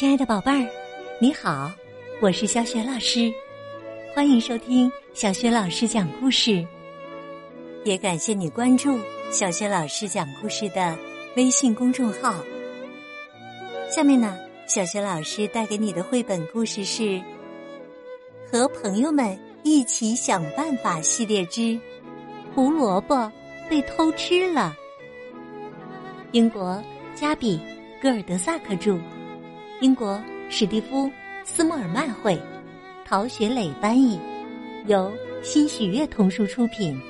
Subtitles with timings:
[0.00, 0.66] 亲爱的宝贝儿，
[1.20, 1.70] 你好，
[2.22, 3.30] 我是小雪老师，
[4.14, 6.66] 欢迎收听小雪老师讲故事。
[7.84, 8.98] 也感谢你关注
[9.30, 10.96] 小雪老师讲故事的
[11.36, 12.42] 微信公众号。
[13.90, 17.02] 下面呢，小雪老师带给你的绘本故事是
[18.50, 21.60] 《和朋友们一起想办法》系列之
[22.54, 23.30] 《胡萝卜
[23.68, 24.74] 被偷吃了》。
[26.32, 26.82] 英国
[27.14, 27.58] 加比·
[28.02, 28.98] 戈尔德萨克著。
[29.80, 31.06] 英国史蒂夫·
[31.42, 32.38] 斯莫尔曼绘，
[33.02, 34.20] 陶学磊翻译，
[34.86, 35.10] 由
[35.42, 37.00] 新喜悦童书出品。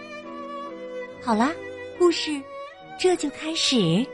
[1.21, 1.53] 好啦，
[1.99, 2.41] 故事
[2.97, 4.07] 这就开始。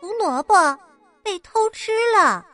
[0.00, 0.54] 胡萝卜
[1.22, 2.44] 被偷吃了。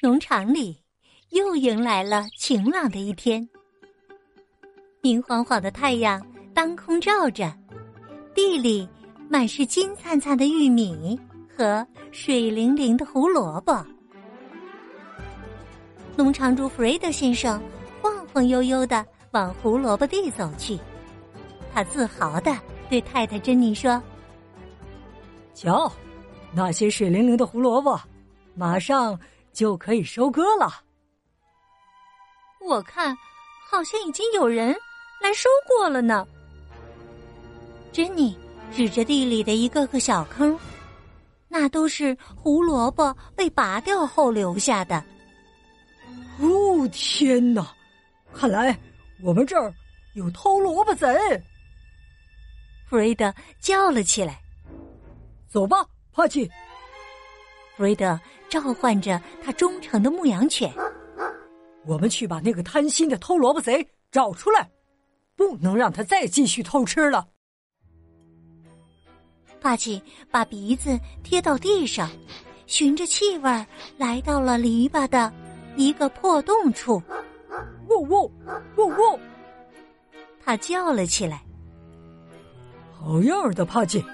[0.00, 0.82] 农场里
[1.32, 3.46] 又迎来了晴朗的一天，
[5.02, 7.54] 明晃晃的太阳当空照着，
[8.34, 8.88] 地里。
[9.34, 11.18] 满是金灿灿的玉米
[11.58, 13.84] 和水灵灵的胡萝卜。
[16.14, 17.60] 农场主弗瑞德先生
[18.00, 20.78] 晃晃悠悠的往胡萝卜地走去，
[21.74, 22.56] 他自豪的
[22.88, 24.00] 对太太珍妮说
[25.52, 25.92] ：“瞧，
[26.52, 28.00] 那些水灵灵的胡萝卜，
[28.54, 29.18] 马上
[29.52, 30.72] 就可以收割了。
[32.60, 33.18] 我看，
[33.68, 34.68] 好像已经有人
[35.20, 36.24] 来收过了呢。”
[37.90, 38.38] 珍妮。
[38.74, 40.58] 指着地里的一个个小坑，
[41.48, 45.02] 那都是胡萝卜被拔掉后留下的。
[46.40, 47.72] 哦天哪！
[48.32, 48.76] 看来
[49.22, 49.72] 我们这儿
[50.14, 51.06] 有偷萝卜贼！
[52.88, 54.40] 弗瑞德叫了起来
[55.48, 56.44] ：“走吧，帕奇！”
[57.76, 60.72] 弗瑞德召唤着他忠诚的牧羊犬
[61.86, 64.68] ：“我们去把那个贪心的偷萝卜贼找出来，
[65.36, 67.24] 不能让他再继续偷吃了。”
[69.64, 72.10] 帕奇把鼻子贴到地上，
[72.66, 73.66] 循着气味
[73.96, 75.32] 来到了篱笆的
[75.74, 77.02] 一个破洞处。
[77.88, 78.30] 喔喔
[78.76, 79.18] 喔喔！
[80.44, 81.42] 他叫了起来
[82.92, 84.04] ：“好样的，帕奇！”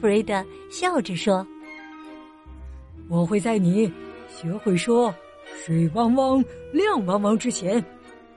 [0.00, 1.46] 弗瑞德笑着说
[3.10, 3.92] ：“我会在你
[4.34, 5.14] 学会说
[5.54, 6.42] ‘水汪汪，
[6.72, 7.84] 亮汪汪’之前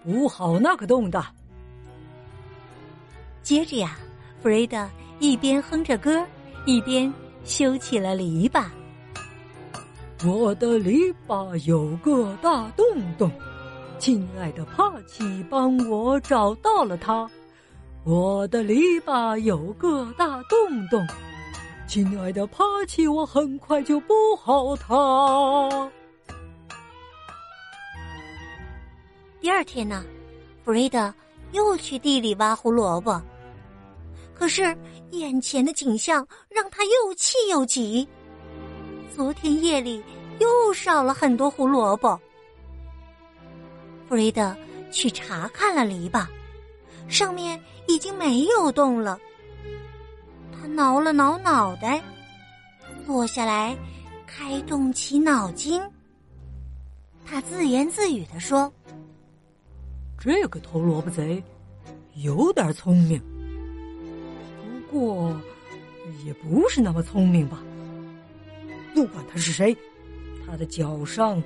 [0.03, 1.25] 补好那个洞的。”
[3.41, 3.97] 接着呀，
[4.43, 4.85] 弗瑞德。
[5.19, 6.25] 一边哼着歌，
[6.65, 7.11] 一边
[7.43, 8.65] 修起了篱笆。
[10.25, 12.85] 我的篱笆有个大洞
[13.17, 13.31] 洞，
[13.99, 17.29] 亲爱的帕奇帮我找到了它。
[18.03, 21.05] 我的篱笆有个大洞洞，
[21.87, 25.91] 亲爱的帕奇，我很快就补好它。
[29.41, 30.03] 第二天呢，
[30.63, 31.13] 弗瑞德
[31.51, 33.21] 又去地里挖胡萝卜。
[34.37, 34.77] 可是，
[35.11, 38.07] 眼前的景象让他又气又急。
[39.13, 40.03] 昨天夜里
[40.39, 42.15] 又少了很多胡萝卜。
[44.07, 44.55] 弗瑞德
[44.91, 46.23] 去查看了篱笆，
[47.09, 49.19] 上面已经没有洞了。
[50.51, 51.99] 他挠了挠脑袋，
[53.07, 53.75] 坐下来
[54.27, 55.81] 开动起脑筋。
[57.25, 58.71] 他自言自语的说
[60.19, 61.43] ：“这个偷萝卜贼
[62.13, 63.19] 有点聪明。”
[64.91, 65.39] 过
[66.25, 67.61] 也不是那么聪明吧。
[68.93, 69.75] 不管他是谁，
[70.45, 71.41] 他的脚上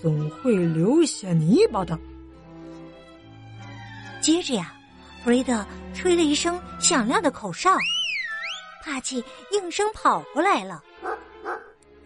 [0.00, 1.98] 总会留下泥巴的。
[4.20, 4.72] 接着呀，
[5.24, 7.70] 弗瑞德吹了一声响亮的口哨，
[8.84, 10.82] 帕奇应声跑过来了。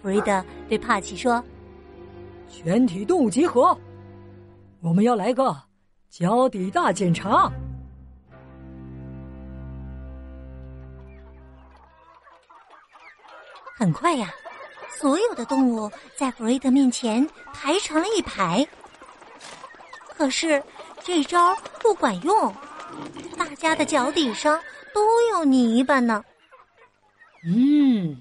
[0.01, 1.45] 弗瑞德对帕奇说
[2.49, 3.77] ：“全体动物集合，
[4.81, 5.55] 我们要来个
[6.09, 7.53] 脚底大检查。”
[13.79, 14.33] 很快呀，
[14.99, 18.67] 所有的动物在弗瑞德面前排成了一排。
[20.09, 20.63] 可是
[21.05, 22.55] 这招不管用，
[23.37, 24.59] 大家的脚底上
[24.95, 26.25] 都有泥巴呢。
[27.45, 28.17] 嗯，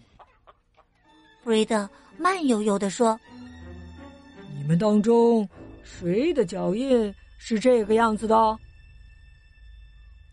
[1.41, 3.17] 弗瑞德慢悠悠的说
[4.59, 5.47] ：“你们当中
[5.83, 8.59] 谁的脚印是这个样子的？”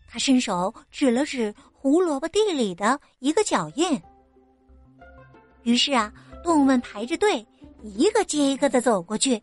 [0.05, 3.99] 他伸手指了指胡萝卜地里的一个脚印。
[5.63, 6.11] 于是啊，
[6.43, 7.45] 动物们排着队，
[7.81, 9.41] 一个接一个的走过去，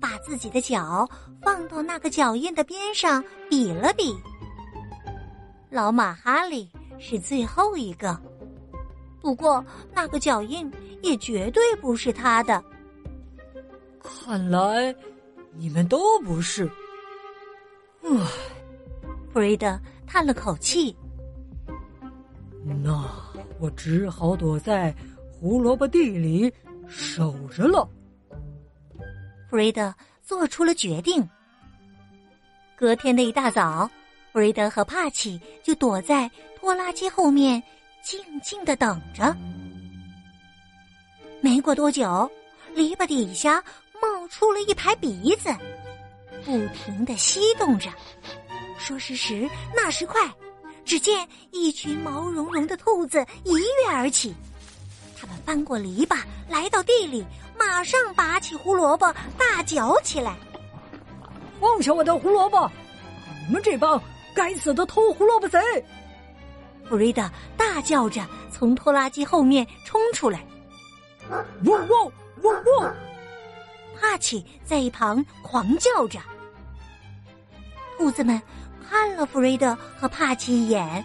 [0.00, 1.08] 把自己的脚
[1.40, 4.16] 放到那个脚印的边上比了比。
[5.70, 6.68] 老马哈利
[6.98, 8.20] 是最后一个，
[9.20, 9.64] 不过
[9.94, 10.70] 那个脚印
[11.02, 12.62] 也绝对不是他的。
[14.02, 14.94] 看来
[15.52, 16.68] 你们都不是。
[18.02, 18.10] 唉，
[19.32, 20.96] 弗瑞德叹了口气。
[22.82, 23.04] 那
[23.58, 24.94] 我只好躲在
[25.40, 26.52] 胡萝卜地里
[26.88, 27.88] 守着了。
[29.48, 31.26] 弗瑞德做出了决定。
[32.76, 33.88] 隔天的一大早，
[34.32, 37.62] 弗瑞德和帕奇就躲在拖拉机后面，
[38.02, 39.34] 静静的等着。
[41.40, 42.28] 没过多久，
[42.74, 43.62] 篱笆底下
[44.02, 45.54] 冒出了一排鼻子，
[46.44, 47.90] 不停的吸动着。
[48.76, 50.20] 说时迟，那时快，
[50.84, 54.34] 只见一群毛茸茸的兔子一跃而起，
[55.20, 56.18] 它们翻过篱笆，
[56.48, 57.26] 来到地里。
[57.58, 60.36] 马上拔起胡萝卜，大嚼起来
[61.60, 62.70] ：“放下我的胡萝卜！
[63.48, 64.00] 你们这帮
[64.32, 65.58] 该死的偷胡萝卜贼！”
[66.88, 70.44] 弗瑞德大叫着从拖拉机后面冲出来。
[71.64, 72.12] 汪汪
[72.42, 72.94] 汪汪！
[74.00, 76.20] 帕奇在一旁狂叫着。
[77.98, 78.40] 兔子们
[78.88, 81.04] 看了弗瑞德和帕奇一眼，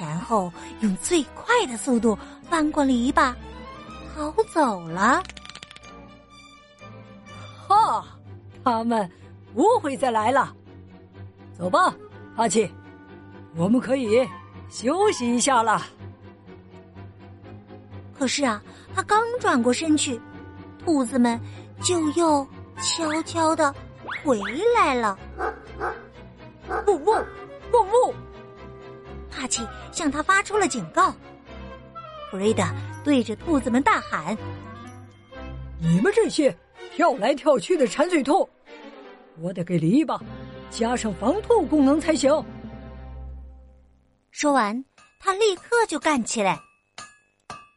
[0.00, 0.50] 然后
[0.80, 2.18] 用最快的速度
[2.48, 3.34] 翻过篱笆，
[4.14, 5.22] 逃走了。
[7.68, 8.04] 哈，
[8.64, 9.10] 他们
[9.54, 10.54] 不会再来了。
[11.58, 11.94] 走吧，
[12.36, 12.70] 阿奇，
[13.56, 14.28] 我们可以
[14.68, 15.82] 休息一下了。
[18.18, 18.62] 可是啊，
[18.94, 20.20] 他刚转过身去，
[20.84, 21.40] 兔子们
[21.82, 22.46] 就又
[22.80, 23.74] 悄悄的
[24.24, 24.40] 回
[24.76, 25.18] 来了。
[26.86, 27.10] 呜呜
[27.72, 28.14] 呜呜！
[29.30, 31.14] 帕奇向他发出了警告。
[32.30, 32.74] 弗瑞达
[33.04, 34.36] 对着兔子们大喊
[35.80, 36.56] ：“你们这些！”
[36.94, 38.48] 跳来跳去的馋嘴兔，
[39.38, 40.18] 我得给篱笆
[40.70, 42.32] 加上防兔功能才行。
[44.30, 44.82] 说完，
[45.20, 46.58] 他立刻就干起来。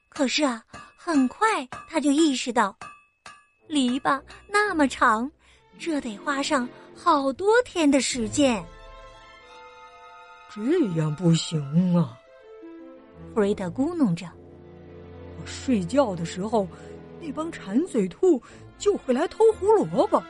[0.07, 0.63] 可是啊，
[0.95, 2.73] 很快他就意识到，
[3.67, 5.29] 篱笆那么长，
[5.77, 6.65] 这得花上
[6.95, 8.63] 好多天的时间。
[10.49, 11.59] 这样不行
[11.97, 12.17] 啊！
[13.33, 14.38] 弗瑞达咕哝着：“我
[15.49, 16.67] 睡觉的时候，
[17.19, 18.41] 那帮馋嘴兔。”
[18.79, 20.23] 就会来偷胡萝卜。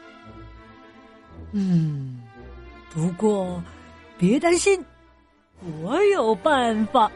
[1.52, 2.20] 嗯，
[2.92, 3.64] 不过
[4.18, 4.84] 别担心，
[5.84, 7.12] 我有办法。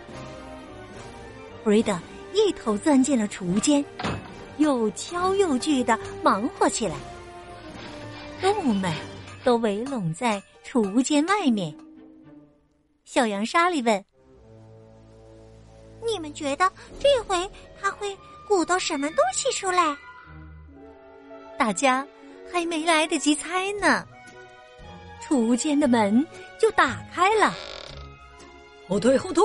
[1.64, 2.00] 瑞德
[2.36, 3.84] 一头钻进了储物间，
[4.58, 6.96] 又敲又锯的忙活起来。
[8.40, 8.94] 动物们
[9.44, 11.76] 都围拢在储物间外面。
[13.06, 14.06] 小羊莎莉问
[16.14, 17.50] ：“你们觉得这回
[17.82, 18.16] 他会
[18.48, 19.98] 鼓捣什么东西出来？”
[21.58, 22.06] 大家
[22.52, 24.06] 还没来得及猜呢，
[25.22, 26.26] 储物间的门
[26.60, 27.52] 就打开了。
[28.88, 29.44] 后退，后退！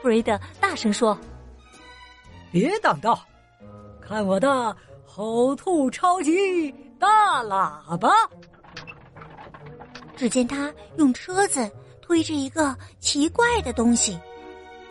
[0.00, 1.18] 布瑞德大声说
[2.52, 3.18] ：“别挡道，
[4.00, 8.10] 看我的吼兔超级大喇叭！”
[10.16, 11.68] 只见他用车子
[12.02, 14.16] 推着一个奇怪的东西，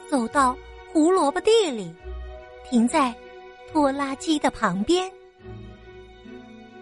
[0.10, 0.56] 走到
[0.92, 1.94] 胡萝卜地里，
[2.70, 3.14] 停在
[3.72, 5.12] 拖拉机的旁边。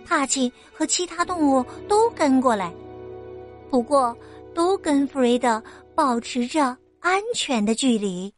[0.05, 2.73] 帕奇和其他动物都跟过来，
[3.69, 4.15] 不过
[4.53, 5.63] 都跟弗瑞德
[5.95, 8.33] 保持着安全的距离。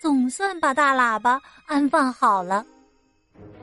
[0.00, 2.64] 总算把大喇叭安放好了，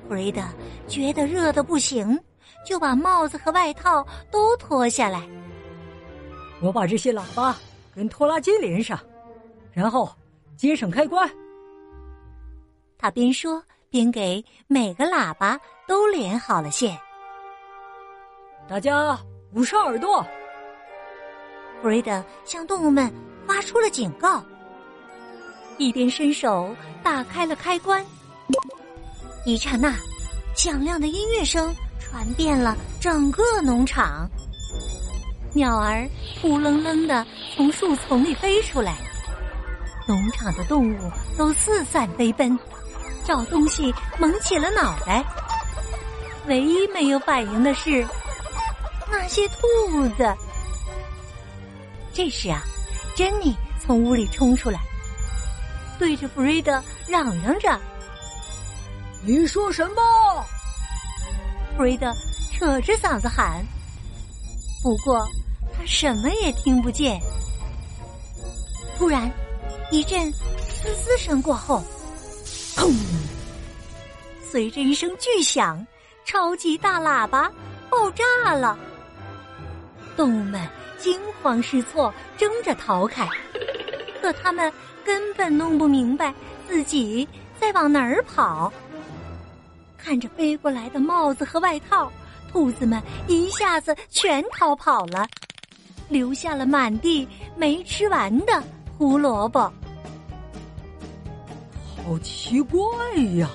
[0.08, 0.42] 弗瑞德
[0.88, 2.16] 觉得热的不行，
[2.64, 5.28] 就把帽子和外套都脱下来。
[6.62, 7.58] 我把这些喇叭
[7.96, 9.00] 跟拖拉机连上，
[9.78, 10.10] 然后
[10.56, 11.30] 接上开关。
[12.98, 13.64] 他边说。
[13.90, 15.58] 边给每个喇叭
[15.88, 16.96] 都连好了线，
[18.68, 19.18] 大家
[19.54, 20.22] 捂上耳朵。
[21.82, 23.10] 弗瑞德向动物们
[23.48, 24.44] 发出了警告，
[25.78, 28.06] 一边伸手打开了开关。
[29.46, 29.96] 一刹那，
[30.54, 34.30] 响亮的音乐声传遍了整个农场，
[35.54, 36.06] 鸟儿
[36.42, 38.98] 扑棱棱的从树丛里飞出来，
[40.08, 42.58] 农场的动物都四散飞奔。
[43.26, 45.22] 找东西蒙起了脑袋，
[46.46, 48.08] 唯一没有反应的是
[49.12, 50.34] 那些兔子。
[52.14, 52.62] 这时啊，
[53.18, 53.54] 珍妮
[53.86, 54.80] 从屋里冲出来，
[56.00, 57.78] 对着弗瑞德嚷嚷着
[59.28, 60.02] ：“你说什么？”
[61.76, 62.12] 弗瑞德
[62.54, 63.62] 扯着嗓子喊，
[64.82, 65.28] 不过
[65.78, 67.20] 他什么也听不见。
[68.98, 69.30] 突然，
[69.90, 71.84] 一阵嘶嘶声过后。
[72.76, 72.94] 砰！
[74.50, 75.86] 随着一声巨响，
[76.26, 77.52] 超级大喇叭
[77.90, 78.78] 爆炸了。
[80.16, 80.62] 动物们
[80.98, 83.28] 惊慌失措，争着逃开，
[84.22, 84.72] 可他们
[85.04, 86.34] 根本弄不明白
[86.68, 87.28] 自己
[87.60, 88.72] 在往哪儿跑。
[89.98, 92.12] 看着飞过来的帽子和外套，
[92.52, 95.28] 兔子们一下子全逃跑了，
[96.08, 98.64] 留下了满地没吃完的
[98.98, 99.72] 胡萝卜。
[101.96, 102.80] 好奇怪
[103.36, 103.50] 呀！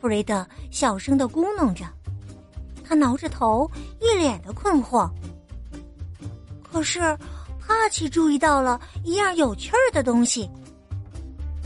[0.00, 1.84] 弗瑞德小声的咕哝着，
[2.84, 3.68] 他挠着头，
[4.00, 5.10] 一脸的困惑。
[6.62, 7.00] 可是
[7.58, 10.48] 帕奇注意到了一样有趣儿的东西，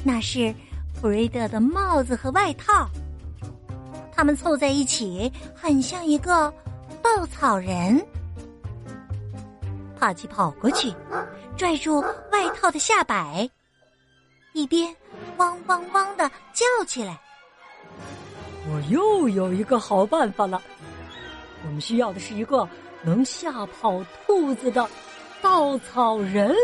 [0.02, 0.54] 那是
[0.94, 2.88] 弗瑞德的帽子和外套。
[4.10, 6.52] 他们凑在一起，很像一个
[7.02, 8.00] 稻草人。
[10.04, 10.92] 帕奇跑过去，
[11.56, 11.98] 拽住
[12.30, 13.48] 外套的下摆，
[14.52, 14.94] 一边
[15.38, 17.18] 汪汪汪的叫起来。
[18.68, 20.60] 我又有一个好办法了，
[21.64, 22.68] 我们需要的是一个
[23.02, 24.86] 能吓跑兔子的
[25.40, 26.54] 稻草人。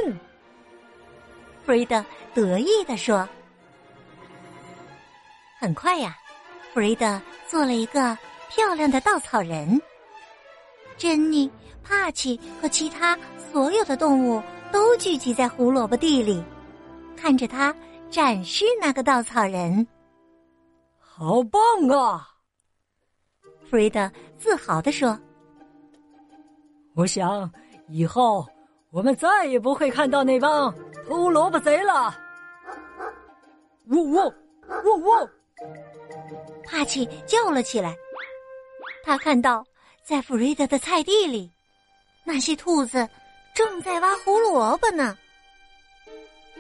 [1.65, 2.05] 弗瑞德
[2.35, 3.27] 得意地说
[5.59, 6.15] ：“很快呀，
[6.75, 7.19] 弗瑞德
[7.49, 8.19] 做了一个
[8.51, 9.81] 漂亮的稻草人。
[10.99, 11.51] 珍妮、
[11.83, 13.19] 帕奇和其他
[13.53, 16.43] 所有的动物都聚集在胡萝卜地里，
[17.17, 17.75] 看着他
[18.11, 19.87] 展示那个稻草人。”
[20.99, 22.29] 好棒啊！
[23.69, 25.19] 弗瑞德自豪地说
[26.97, 27.51] ：“我想
[27.89, 28.47] 以后
[28.91, 30.75] 我们再也不会看到那帮
[31.07, 32.17] 偷萝卜贼了。”
[33.91, 35.29] 呜呜呜呜！
[36.65, 37.95] 帕奇叫了起来。
[39.05, 39.65] 他看到
[40.03, 41.53] 在弗瑞德的菜地里，
[42.33, 43.09] 那些兔子
[43.53, 45.17] 正在挖胡萝卜呢。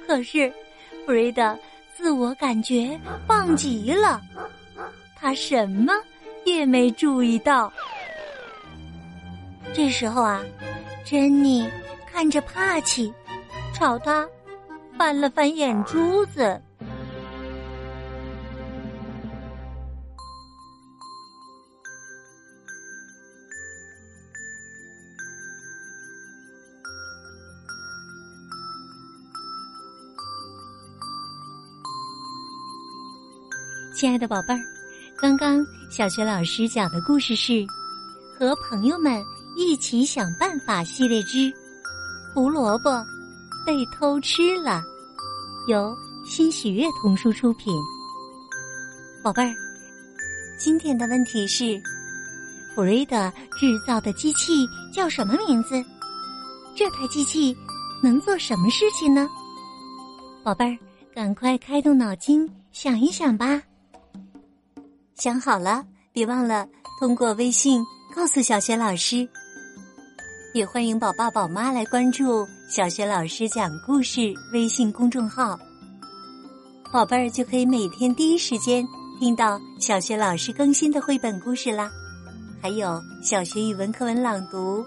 [0.06, 0.52] 可是
[1.06, 1.56] 弗瑞德。
[1.96, 4.18] 自我感觉棒极了，
[5.14, 5.92] 他什么
[6.46, 7.70] 也没注意到。
[9.74, 10.42] 这时候啊，
[11.04, 11.68] 珍妮
[12.10, 13.12] 看着帕奇，
[13.74, 14.26] 朝他
[14.96, 16.58] 翻了翻眼珠子。
[34.00, 34.61] 亲爱的宝贝儿，
[35.14, 37.52] 刚刚小学老师讲的故事是
[38.38, 39.23] 《和朋友们
[39.59, 41.37] 一起想办法》系列之
[42.33, 43.04] 《胡萝卜
[43.66, 44.83] 被偷吃了》，
[45.71, 47.75] 由新喜悦童书出品。
[49.23, 49.54] 宝贝儿，
[50.59, 51.78] 今天的问题是：
[52.75, 55.75] 弗瑞德制造的机器叫什么名字？
[56.75, 57.54] 这台机器
[58.02, 59.28] 能做什么事情呢？
[60.42, 60.78] 宝贝儿，
[61.14, 63.62] 赶快开动脑筋想一想吧。
[65.20, 65.84] 想好了，
[66.14, 66.66] 别忘了
[66.98, 67.84] 通过微信
[68.16, 69.28] 告诉小雪老师。
[70.54, 75.60] 也欢迎宝爸宝妈来关注小雪老师讲故事微信公众号，
[76.90, 78.82] 宝贝儿就可以每天第一时间
[79.18, 81.90] 听到小学老师更新的绘本故事啦。
[82.62, 84.82] 还有小学语文课文朗读，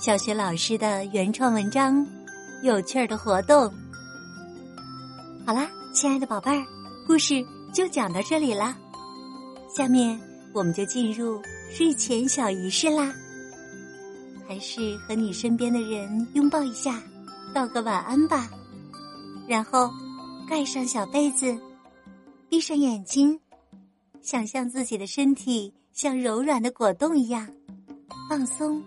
[0.00, 2.04] 小学老师的原创文章，
[2.64, 3.72] 有趣儿的活动。
[5.46, 6.66] 好啦，亲爱的宝贝儿，
[7.06, 8.76] 故事就讲到这里啦。
[9.68, 10.18] 下面
[10.52, 13.12] 我们就进入睡前小仪式啦，
[14.48, 17.00] 还是和你身边的人拥抱一下，
[17.54, 18.48] 道个晚安吧，
[19.46, 19.90] 然后
[20.48, 21.56] 盖上小被子，
[22.48, 23.38] 闭上眼睛，
[24.22, 27.46] 想象自己的身体像柔软的果冻一样
[28.28, 28.82] 放松，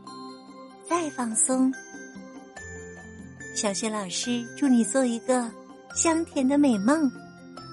[0.90, 1.72] 再放松。
[3.56, 5.50] 小雪老师祝你做一个
[5.96, 7.10] 香甜的美梦，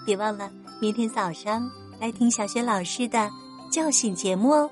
[0.05, 1.69] 别忘了明天早上。
[2.01, 3.31] 来听小雪老师的
[3.71, 4.71] 叫醒节目哦，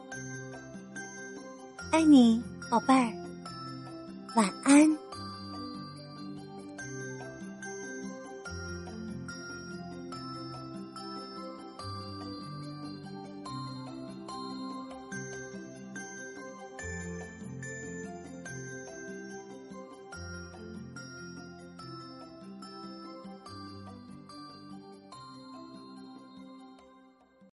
[1.92, 3.12] 爱你，宝贝儿，
[4.36, 5.05] 晚安。